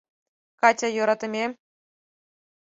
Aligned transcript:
—Катя, 0.59 0.87
йӧратымем... 0.95 1.51